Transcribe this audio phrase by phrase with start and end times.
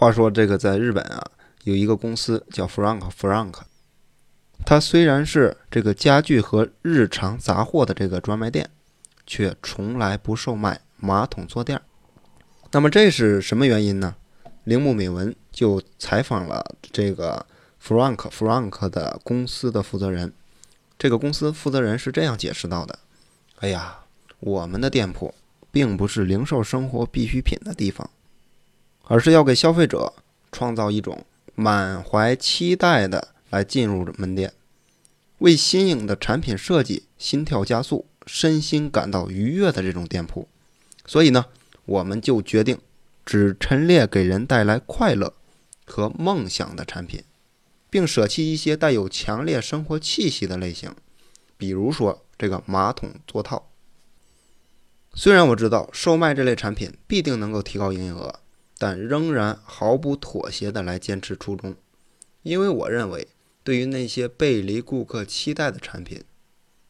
[0.00, 1.22] 话说这个在日本啊，
[1.64, 3.52] 有一个公司叫 Frank Frank，
[4.64, 8.70] 它虽然是这个家具和日常杂货的这个专卖店，
[9.26, 11.78] 却从来不售卖马桶坐垫。
[12.70, 14.16] 那么这是什么原因呢？
[14.64, 17.44] 铃木美文就采访了这个
[17.86, 20.32] Frank Frank 的公司的负责人，
[20.98, 22.98] 这个公司负责人是这样解释到的
[23.60, 23.98] ：“哎呀，
[24.38, 25.34] 我们的店铺
[25.70, 28.08] 并不是零售生活必需品的地方。”
[29.10, 30.12] 而是要给消费者
[30.52, 34.52] 创造一种满怀期待的来进入门店，
[35.38, 40.46] 为新颖的产品设计心跳加速、身心感到愉悦的这种店铺。
[41.04, 41.46] 所以呢，
[41.86, 42.78] 我们就决定
[43.26, 45.34] 只陈列给人带来快乐
[45.84, 47.24] 和梦想的产品，
[47.90, 50.94] 并舍弃一些带有强烈生活气息的类型，
[51.56, 53.68] 比如说这个马桶座套。
[55.14, 58.38] 虽然我知道售卖这类产品必定能够提高营业额。
[58.80, 61.74] 但仍然毫不妥协地来坚持初衷，
[62.42, 63.28] 因为我认为，
[63.62, 66.24] 对于那些背离顾客期待的产品，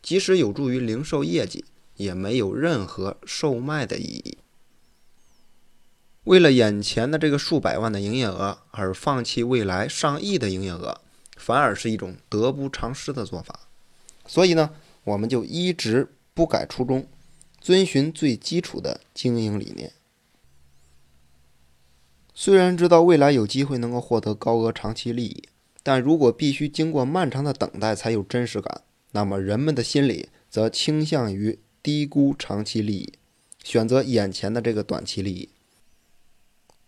[0.00, 1.64] 即使有助于零售业绩，
[1.96, 4.38] 也没有任何售卖的意义。
[6.22, 11.00] 为了眼前的这个数百万的营业额而放弃未来上亿的营业额，
[11.36, 13.68] 反而是一种得不偿失的做法。
[14.28, 14.70] 所以呢，
[15.02, 17.08] 我们就一直不改初衷，
[17.60, 19.92] 遵循最基础的经营理念。
[22.42, 25.42] 虽然知道未来有机会能够获得高额长期利益，
[25.82, 28.80] 但如果必须经过漫长的等待才有真实感，
[29.12, 33.12] 那么人们的心理则倾向于低估长期利益，
[33.62, 35.50] 选择眼前的这个短期利益。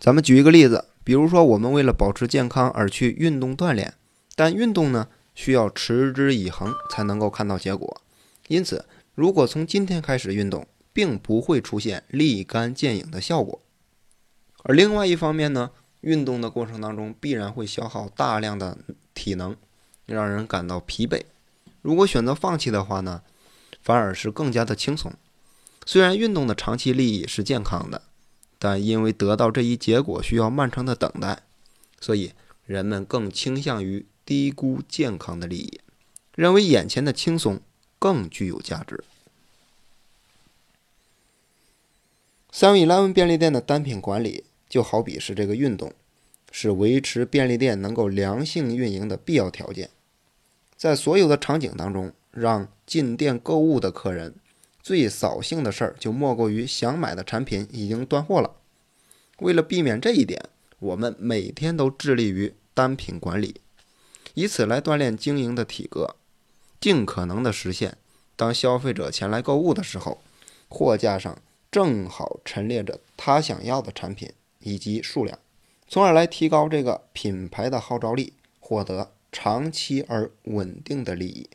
[0.00, 3.92] 咱们举一个例子，比如说我们为了保持健康而去运动锻炼，
[4.34, 8.00] 但运动呢需要持之以恒才能够看到结果，
[8.48, 13.60] 因此如果从今天开始运动，并不会出现立竿见影的效果。
[14.64, 15.70] 而另外一方面呢，
[16.02, 18.78] 运动的过程当中必然会消耗大量的
[19.12, 19.56] 体能，
[20.06, 21.22] 让人感到疲惫。
[21.80, 23.22] 如果选择放弃的话呢，
[23.82, 25.12] 反而是更加的轻松。
[25.84, 28.02] 虽然运动的长期利益是健康的，
[28.60, 31.42] 但因为得到这一结果需要漫长的等待，
[32.00, 32.32] 所以
[32.64, 35.80] 人们更倾向于低估健康的利益，
[36.36, 37.60] 认为眼前的轻松
[37.98, 39.02] 更具有价值。
[42.52, 44.44] Seven Eleven 便利店的单品管理。
[44.72, 45.92] 就好比是这个运动，
[46.50, 49.90] 是维持便利店能够良性运营的必要条件。
[50.78, 54.36] 在所有的场景当中，让进店购物的客人
[54.82, 58.56] 最扫兴的事儿，就莫过于想买的产品已经断货了。
[59.40, 60.42] 为了避免这一点，
[60.78, 63.60] 我们每天都致力于单品管理，
[64.32, 66.16] 以此来锻炼经营的体格，
[66.80, 67.98] 尽可能的实现
[68.36, 70.22] 当消费者前来购物的时候，
[70.70, 71.36] 货架上
[71.70, 74.32] 正好陈列着他想要的产品。
[74.62, 75.38] 以及数量，
[75.86, 81.50] 从而来提高这个品牌的号召力，获得长期而稳定的利益。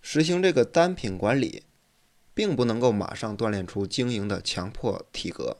[0.00, 1.64] 实行这个单品管理，
[2.32, 5.58] 并不能够马上锻炼出经营的强迫体格。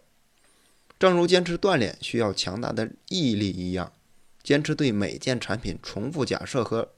[0.98, 3.92] 正如坚持锻炼需要强大的毅力一样，
[4.42, 6.90] 坚持对每件产品重复假设和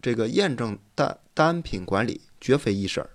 [0.00, 3.10] 这个验证单单品管理绝非易事儿。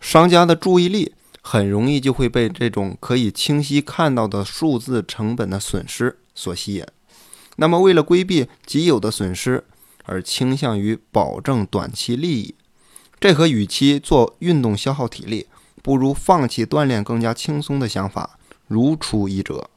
[0.00, 1.14] 商家的注意力。
[1.46, 6.86] 很容易就会被这种可以清晰看到的数字成本的损失所吸引。
[7.56, 9.62] 那么，为了规避既有的损失
[10.04, 12.54] 而倾向于保证短期利益，
[13.20, 15.46] 这和与其做运动消耗体力，
[15.82, 19.68] 不如放弃锻炼更加轻松的想法如出一辙。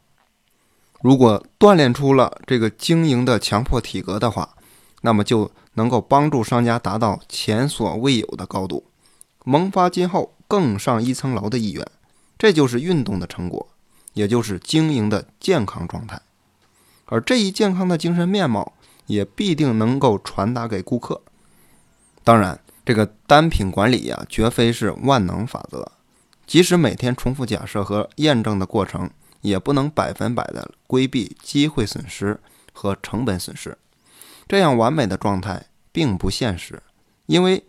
[1.01, 4.55] 如果锻炼出了这个经营的强迫体格的话，
[5.01, 8.85] 那么就能够帮助商家达到前所未有的高度，
[9.47, 10.33] 萌发今后。
[10.49, 11.85] 更上一层楼的意愿，
[12.37, 13.67] 这就是运动的成果，
[14.13, 16.21] 也就是经营的健康状态。
[17.07, 18.71] 而这一健康的精神面貌，
[19.07, 21.21] 也必定能够传达给顾客。
[22.23, 25.91] 当然，这个单品管理呀，绝非是万能法则。
[26.45, 29.09] 即使每天重复假设和验证的过程，
[29.41, 32.39] 也不能百分百的规避机会损失
[32.71, 33.77] 和成本损失。
[34.47, 36.81] 这样完美的状态并不现实，
[37.25, 37.65] 因为。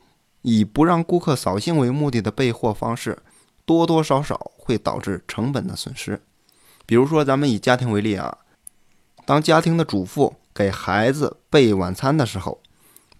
[0.48, 3.18] 以不让顾客扫兴为目的的备货方式，
[3.66, 6.22] 多多少少会导致成本的损失。
[6.86, 8.38] 比如说，咱们以家庭为例啊，
[9.26, 12.62] 当家庭的主妇给孩子备晚餐的时候，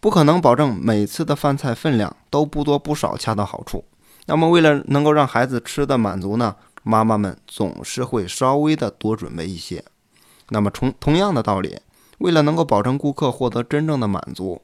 [0.00, 3.84] 不可能保证每次的饭菜分量都不多不少，恰到好处。
[4.25, 9.84] 那么，为了能够让孩子吃的满足呢，妈妈们总是会稍微的多准备一些。
[10.48, 11.78] 那么，同同样的道理，
[12.19, 14.62] 为了能够保证顾客获得真正的满足，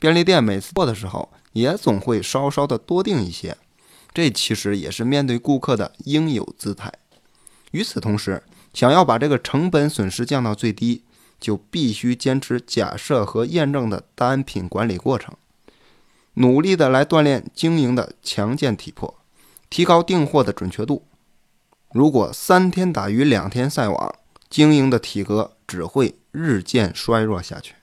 [0.00, 1.28] 便利店每次货的时候。
[1.52, 3.56] 也总会稍稍的多订一些，
[4.12, 6.92] 这其实也是面对顾客的应有姿态。
[7.72, 8.42] 与此同时，
[8.74, 11.02] 想要把这个成本损失降到最低，
[11.40, 15.34] 就必须坚持假设和验证的单品管理过程，
[16.34, 19.18] 努力的来锻炼经营的强健体魄，
[19.68, 21.06] 提高订货的准确度。
[21.92, 24.14] 如果三天打鱼两天晒网，
[24.48, 27.74] 经营的体格只会日渐衰弱下去。